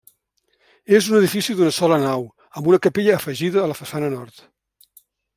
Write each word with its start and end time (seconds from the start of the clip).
És 0.99 1.09
un 1.09 1.17
edifici 1.17 1.55
d'una 1.59 1.73
sola 1.79 1.99
nau 2.03 2.25
amb 2.61 2.69
una 2.71 2.79
capella 2.85 3.17
afegida 3.19 3.61
a 3.65 3.69
la 3.73 3.77
façana 3.83 4.09
nord. 4.19 4.41